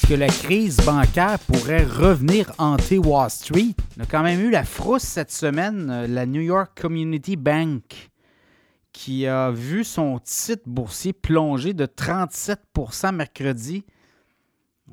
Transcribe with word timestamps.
que 0.00 0.14
la 0.14 0.28
crise 0.28 0.78
bancaire 0.78 1.38
pourrait 1.40 1.84
revenir 1.84 2.52
hanter 2.56 2.98
Wall 2.98 3.28
Street? 3.30 3.74
On 3.98 4.02
a 4.02 4.06
quand 4.06 4.22
même 4.22 4.40
eu 4.40 4.50
la 4.50 4.64
frousse 4.64 5.02
cette 5.02 5.30
semaine, 5.30 5.90
euh, 5.90 6.06
la 6.06 6.24
New 6.24 6.40
York 6.40 6.80
Community 6.80 7.36
Bank, 7.36 8.10
qui 8.92 9.26
a 9.26 9.50
vu 9.50 9.84
son 9.84 10.18
titre 10.20 10.62
boursier 10.66 11.12
plonger 11.12 11.74
de 11.74 11.84
37% 11.84 13.14
mercredi. 13.14 13.84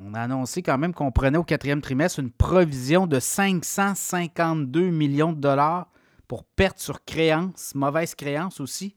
On 0.02 0.14
a 0.16 0.22
annoncé 0.22 0.62
quand 0.62 0.78
même 0.78 0.94
qu'on 0.94 1.12
prenait 1.12 1.38
au 1.38 1.44
quatrième 1.44 1.82
trimestre 1.82 2.20
une 2.20 2.32
provision 2.32 3.08
de 3.08 3.20
552 3.20 4.90
millions 4.90 5.32
de 5.32 5.40
dollars 5.40 5.88
pour 6.28 6.44
perte 6.44 6.80
sur 6.80 7.06
créance, 7.06 7.74
mauvaise 7.74 8.16
créance 8.16 8.60
aussi. 8.60 8.96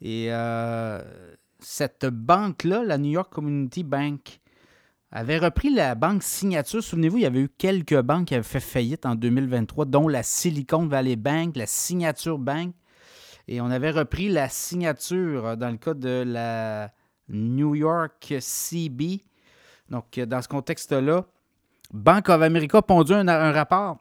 Et 0.00 0.28
euh, 0.30 1.00
cette 1.60 2.06
banque-là, 2.06 2.82
la 2.82 2.98
New 2.98 3.10
York 3.10 3.32
Community 3.32 3.84
Bank, 3.84 4.40
avait 5.12 5.38
repris 5.38 5.70
la 5.70 5.94
banque 5.94 6.22
Signature. 6.22 6.82
Souvenez-vous, 6.82 7.18
il 7.18 7.22
y 7.22 7.26
avait 7.26 7.42
eu 7.42 7.48
quelques 7.48 8.00
banques 8.00 8.28
qui 8.28 8.34
avaient 8.34 8.42
fait 8.42 8.60
faillite 8.60 9.04
en 9.04 9.14
2023, 9.14 9.84
dont 9.84 10.08
la 10.08 10.22
Silicon 10.22 10.86
Valley 10.86 11.16
Bank, 11.16 11.56
la 11.56 11.66
Signature 11.66 12.38
Bank. 12.38 12.74
Et 13.46 13.60
on 13.60 13.70
avait 13.70 13.90
repris 13.90 14.28
la 14.28 14.48
signature 14.48 15.56
dans 15.56 15.70
le 15.70 15.76
cas 15.76 15.94
de 15.94 16.24
la 16.26 16.92
New 17.28 17.74
York 17.74 18.34
CB. 18.40 19.24
Donc, 19.90 20.18
dans 20.18 20.40
ce 20.40 20.48
contexte-là, 20.48 21.26
Bank 21.92 22.28
of 22.30 22.40
America 22.40 22.78
a 22.78 22.82
pondu 22.82 23.12
un, 23.12 23.52
rapport. 23.52 23.98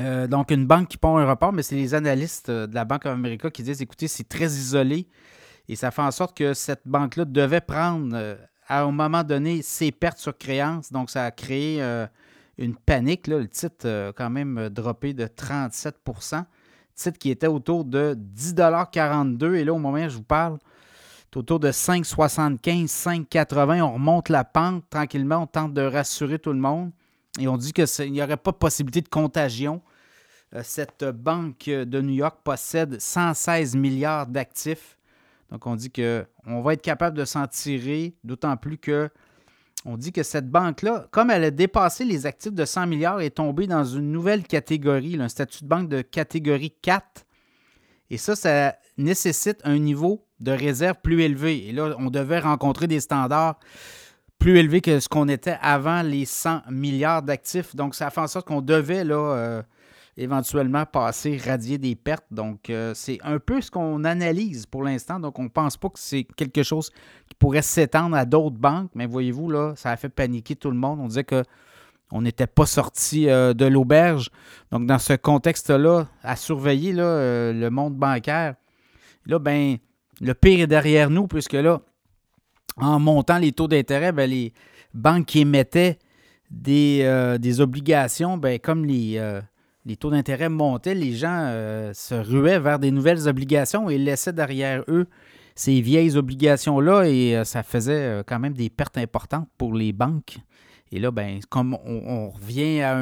Euh, 0.00 0.26
donc, 0.26 0.50
une 0.50 0.66
banque 0.66 0.88
qui 0.88 0.96
pond 0.96 1.18
un 1.18 1.26
rapport, 1.26 1.52
mais 1.52 1.62
c'est 1.62 1.74
les 1.74 1.94
analystes 1.94 2.50
de 2.50 2.74
la 2.74 2.84
Bank 2.84 3.04
of 3.04 3.12
America 3.12 3.50
qui 3.50 3.62
disent 3.62 3.82
écoutez, 3.82 4.08
c'est 4.08 4.28
très 4.28 4.46
isolé 4.46 5.08
et 5.68 5.76
ça 5.76 5.90
fait 5.90 6.02
en 6.02 6.10
sorte 6.10 6.36
que 6.36 6.54
cette 6.54 6.82
banque-là 6.86 7.24
devait 7.24 7.60
prendre 7.60 8.14
euh, 8.14 8.36
à 8.68 8.82
un 8.82 8.90
moment 8.90 9.22
donné 9.24 9.62
ses 9.62 9.92
pertes 9.92 10.18
sur 10.18 10.36
créance. 10.36 10.92
Donc, 10.92 11.10
ça 11.10 11.24
a 11.24 11.30
créé 11.30 11.82
euh, 11.82 12.06
une 12.58 12.74
panique. 12.74 13.26
Le 13.26 13.46
titre 13.48 13.88
a 13.88 14.12
quand 14.12 14.30
même 14.30 14.68
droppé 14.70 15.12
de 15.12 15.26
37% 15.26 16.44
Titre 16.94 17.18
qui 17.18 17.30
était 17.30 17.48
autour 17.48 17.84
de 17.84 18.16
10,42 18.36 19.54
Et 19.54 19.64
là, 19.64 19.74
au 19.74 19.78
moment 19.78 19.98
où 19.98 20.08
je 20.08 20.16
vous 20.16 20.22
parle, 20.22 20.58
c'est 21.32 21.38
autour 21.38 21.58
de 21.58 21.72
5,75, 21.72 22.86
5,80. 22.86 23.80
On 23.82 23.94
remonte 23.94 24.28
la 24.28 24.44
pente 24.44 24.84
tranquillement. 24.88 25.42
On 25.42 25.46
tente 25.46 25.74
de 25.74 25.82
rassurer 25.82 26.38
tout 26.38 26.52
le 26.52 26.60
monde. 26.60 26.92
Et 27.40 27.48
on 27.48 27.56
dit 27.56 27.72
qu'il 27.72 28.12
n'y 28.12 28.22
aurait 28.22 28.36
pas 28.36 28.52
de 28.52 28.56
possibilité 28.56 29.00
de 29.00 29.08
contagion. 29.08 29.82
Euh, 30.54 30.60
cette 30.62 31.04
banque 31.04 31.64
de 31.64 32.00
New 32.00 32.14
York 32.14 32.38
possède 32.44 33.00
116 33.00 33.74
milliards 33.74 34.28
d'actifs. 34.28 34.96
Donc, 35.50 35.66
on 35.66 35.76
dit 35.76 35.90
qu'on 35.90 36.62
va 36.62 36.72
être 36.72 36.82
capable 36.82 37.16
de 37.16 37.24
s'en 37.24 37.46
tirer, 37.46 38.16
d'autant 38.24 38.56
plus 38.56 38.78
que 38.78 39.10
on 39.86 39.98
dit 39.98 40.12
que 40.12 40.22
cette 40.22 40.48
banque-là, 40.48 41.06
comme 41.10 41.30
elle 41.30 41.44
a 41.44 41.50
dépassé 41.50 42.04
les 42.04 42.24
actifs 42.24 42.54
de 42.54 42.64
100 42.64 42.86
milliards, 42.86 43.20
est 43.20 43.30
tombée 43.36 43.66
dans 43.66 43.84
une 43.84 44.10
nouvelle 44.10 44.42
catégorie, 44.44 45.20
un 45.20 45.28
statut 45.28 45.62
de 45.64 45.68
banque 45.68 45.90
de 45.90 46.00
catégorie 46.00 46.74
4. 46.80 47.26
Et 48.08 48.16
ça, 48.16 48.34
ça 48.34 48.76
nécessite 48.96 49.60
un 49.64 49.78
niveau 49.78 50.26
de 50.40 50.52
réserve 50.52 50.96
plus 51.02 51.20
élevé. 51.22 51.68
Et 51.68 51.72
là, 51.72 51.96
on 51.98 52.10
devait 52.10 52.38
rencontrer 52.38 52.86
des 52.86 53.00
standards 53.00 53.58
plus 54.38 54.58
élevés 54.58 54.80
que 54.80 55.00
ce 55.00 55.08
qu'on 55.08 55.28
était 55.28 55.58
avant 55.60 56.02
les 56.02 56.24
100 56.24 56.62
milliards 56.70 57.22
d'actifs. 57.22 57.76
Donc, 57.76 57.94
ça 57.94 58.10
fait 58.10 58.20
en 58.20 58.26
sorte 58.26 58.46
qu'on 58.46 58.62
devait 58.62 59.04
là, 59.04 59.16
euh, 59.16 59.62
éventuellement 60.16 60.86
passer, 60.86 61.36
radier 61.44 61.78
des 61.78 61.96
pertes. 61.96 62.26
Donc, 62.30 62.70
euh, 62.70 62.92
c'est 62.94 63.18
un 63.22 63.38
peu 63.38 63.60
ce 63.60 63.70
qu'on 63.70 64.04
analyse 64.04 64.66
pour 64.66 64.82
l'instant. 64.82 65.18
Donc, 65.18 65.38
on 65.38 65.44
ne 65.44 65.48
pense 65.48 65.76
pas 65.76 65.88
que 65.88 65.98
c'est 65.98 66.24
quelque 66.36 66.62
chose 66.62 66.90
qui 67.28 67.34
pourrait 67.34 67.62
s'étendre 67.62 68.16
à 68.16 68.24
d'autres 68.24 68.56
banques. 68.56 68.90
Mais 68.94 69.06
voyez-vous, 69.06 69.50
là, 69.50 69.74
ça 69.76 69.90
a 69.90 69.96
fait 69.96 70.08
paniquer 70.08 70.54
tout 70.54 70.70
le 70.70 70.76
monde. 70.76 71.00
On 71.00 71.08
disait 71.08 71.24
que 71.24 71.42
on 72.12 72.22
n'était 72.22 72.46
pas 72.46 72.66
sorti 72.66 73.28
euh, 73.28 73.54
de 73.54 73.64
l'auberge. 73.64 74.30
Donc, 74.70 74.86
dans 74.86 74.98
ce 74.98 75.14
contexte-là, 75.14 76.06
à 76.22 76.36
surveiller 76.36 76.92
là, 76.92 77.02
euh, 77.02 77.52
le 77.52 77.70
monde 77.70 77.96
bancaire, 77.96 78.54
là, 79.26 79.38
ben, 79.38 79.78
le 80.20 80.34
pire 80.34 80.60
est 80.60 80.66
derrière 80.68 81.10
nous, 81.10 81.26
puisque 81.26 81.54
là, 81.54 81.80
en 82.76 83.00
montant 83.00 83.38
les 83.38 83.50
taux 83.50 83.66
d'intérêt, 83.66 84.12
ben, 84.12 84.30
les 84.30 84.52
banques 84.92 85.26
qui 85.26 85.40
émettaient 85.40 85.98
des, 86.50 87.36
des 87.40 87.60
obligations, 87.60 88.36
ben, 88.36 88.60
comme 88.60 88.84
les, 88.84 89.18
les 89.86 89.96
taux 89.96 90.10
d'intérêt 90.10 90.48
montaient, 90.48 90.94
les 90.94 91.12
gens 91.12 91.46
euh, 91.48 91.92
se 91.92 92.14
ruaient 92.14 92.58
vers 92.58 92.78
des 92.78 92.90
nouvelles 92.90 93.28
obligations 93.28 93.90
et 93.90 93.98
laissaient 93.98 94.32
derrière 94.32 94.82
eux 94.88 95.06
ces 95.54 95.80
vieilles 95.80 96.16
obligations-là 96.16 97.04
et 97.04 97.36
euh, 97.36 97.44
ça 97.44 97.62
faisait 97.62 97.92
euh, 97.92 98.22
quand 98.26 98.40
même 98.40 98.54
des 98.54 98.70
pertes 98.70 98.98
importantes 98.98 99.48
pour 99.58 99.74
les 99.74 99.92
banques. 99.92 100.38
Et 100.90 100.98
là, 100.98 101.10
ben, 101.10 101.40
comme 101.48 101.76
on, 101.84 102.30
revient 102.30 102.80
à 102.82 102.98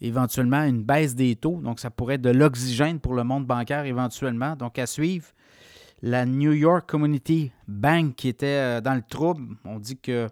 éventuellement 0.00 0.62
une 0.62 0.82
baisse 0.82 1.14
des 1.14 1.34
taux, 1.34 1.60
donc 1.62 1.80
ça 1.80 1.90
pourrait 1.90 2.14
être 2.14 2.22
de 2.22 2.30
l'oxygène 2.30 3.00
pour 3.00 3.14
le 3.14 3.24
monde 3.24 3.46
bancaire 3.46 3.84
éventuellement. 3.84 4.54
Donc 4.54 4.78
à 4.78 4.86
suivre, 4.86 5.26
la 6.02 6.26
New 6.26 6.52
York 6.52 6.88
Community 6.88 7.52
Bank 7.66 8.16
qui 8.16 8.28
était 8.28 8.82
dans 8.82 8.94
le 8.94 9.02
trouble, 9.02 9.56
on 9.64 9.78
dit 9.78 9.96
que 9.96 10.28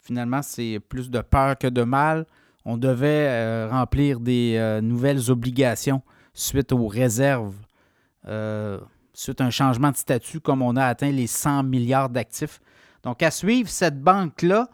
finalement 0.00 0.40
c'est 0.42 0.80
plus 0.88 1.10
de 1.10 1.20
peur 1.20 1.58
que 1.58 1.66
de 1.66 1.82
mal 1.82 2.24
on 2.66 2.76
devait 2.76 3.28
euh, 3.28 3.68
remplir 3.70 4.18
des 4.18 4.56
euh, 4.56 4.80
nouvelles 4.80 5.30
obligations 5.30 6.02
suite 6.34 6.72
aux 6.72 6.88
réserves, 6.88 7.54
euh, 8.26 8.78
suite 9.14 9.40
à 9.40 9.44
un 9.44 9.50
changement 9.50 9.92
de 9.92 9.96
statut, 9.96 10.40
comme 10.40 10.62
on 10.62 10.74
a 10.74 10.84
atteint 10.84 11.12
les 11.12 11.28
100 11.28 11.62
milliards 11.62 12.10
d'actifs. 12.10 12.60
Donc, 13.04 13.22
à 13.22 13.30
suivre 13.30 13.70
cette 13.70 14.02
banque-là. 14.02 14.68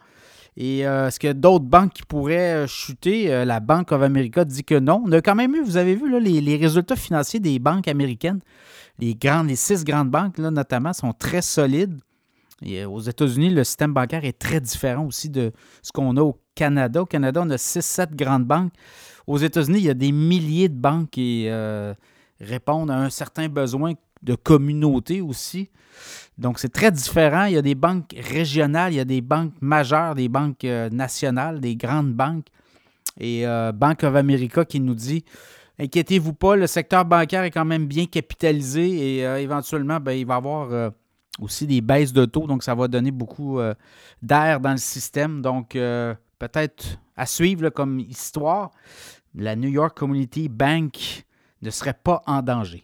Et 0.57 0.81
est-ce 0.81 1.19
qu'il 1.19 1.27
y 1.27 1.31
a 1.31 1.33
d'autres 1.33 1.65
banques 1.65 1.93
qui 1.93 2.03
pourraient 2.03 2.67
chuter? 2.67 3.43
la 3.43 3.59
Bank 3.59 3.91
of 3.91 4.03
America 4.03 4.45
dit 4.45 4.63
que 4.63 4.77
non. 4.77 5.01
On 5.03 5.11
a 5.11 5.19
quand 5.19 5.33
même 5.33 5.55
eu, 5.55 5.63
vous 5.63 5.77
avez 5.77 5.95
vu, 5.95 6.19
les, 6.19 6.57
résultats 6.57 6.95
financiers 6.95 7.39
des 7.39 7.57
banques 7.57 7.87
américaines. 7.87 8.39
Les, 8.99 9.15
six 9.55 9.83
grandes 9.83 10.11
banques, 10.11 10.37
notamment, 10.37 10.93
sont 10.93 11.11
très 11.11 11.41
solides. 11.41 11.99
Et 12.61 12.85
aux 12.85 12.99
États-Unis, 12.99 13.49
le 13.49 13.63
système 13.63 13.93
bancaire 13.93 14.23
est 14.25 14.37
très 14.37 14.61
différent 14.61 15.05
aussi 15.05 15.29
de 15.29 15.51
ce 15.81 15.91
qu'on 15.91 16.15
a 16.17 16.21
au 16.21 16.39
Canada. 16.55 17.01
Au 17.01 17.05
Canada, 17.05 17.41
on 17.43 17.49
a 17.49 17.55
6-7 17.55 18.15
grandes 18.15 18.45
banques. 18.45 18.73
Aux 19.27 19.37
États-Unis, 19.37 19.79
il 19.79 19.85
y 19.85 19.89
a 19.89 19.95
des 19.95 20.11
milliers 20.11 20.69
de 20.69 20.75
banques 20.75 21.09
qui 21.11 21.47
euh, 21.47 21.93
répondent 22.39 22.91
à 22.91 22.97
un 22.97 23.09
certain 23.09 23.49
besoin 23.49 23.93
de 24.21 24.35
communauté 24.35 25.21
aussi. 25.21 25.69
Donc, 26.37 26.59
c'est 26.59 26.71
très 26.71 26.91
différent. 26.91 27.45
Il 27.45 27.53
y 27.53 27.57
a 27.57 27.61
des 27.61 27.75
banques 27.75 28.15
régionales, 28.17 28.93
il 28.93 28.97
y 28.97 29.01
a 29.01 29.05
des 29.05 29.21
banques 29.21 29.53
majeures, 29.61 30.15
des 30.15 30.29
banques 30.29 30.63
euh, 30.63 30.89
nationales, 30.89 31.59
des 31.59 31.75
grandes 31.75 32.13
banques. 32.13 32.47
Et 33.19 33.45
euh, 33.45 33.71
Bank 33.71 34.03
of 34.03 34.15
America 34.15 34.65
qui 34.65 34.79
nous 34.79 34.95
dit 34.95 35.23
Inquiétez-vous 35.79 36.33
pas, 36.33 36.55
le 36.55 36.67
secteur 36.67 37.03
bancaire 37.03 37.43
est 37.43 37.51
quand 37.51 37.65
même 37.65 37.87
bien 37.87 38.05
capitalisé 38.05 39.17
et 39.17 39.19
éventuellement, 39.41 39.99
ben, 39.99 40.11
il 40.11 40.25
va 40.25 40.35
avoir 40.35 40.91
aussi 41.39 41.67
des 41.67 41.81
baisses 41.81 42.13
de 42.13 42.25
taux. 42.25 42.47
Donc, 42.47 42.63
ça 42.63 42.75
va 42.75 42.87
donner 42.87 43.11
beaucoup 43.11 43.59
d'air 44.21 44.59
dans 44.59 44.71
le 44.71 44.77
système. 44.77 45.41
Donc, 45.41 45.69
peut-être 45.71 46.97
à 47.15 47.25
suivre 47.25 47.69
comme 47.69 47.99
histoire, 47.99 48.71
la 49.35 49.55
New 49.55 49.69
York 49.69 49.97
Community 49.97 50.49
Bank 50.49 51.25
ne 51.61 51.69
serait 51.69 51.93
pas 51.93 52.21
en 52.27 52.41
danger. 52.41 52.83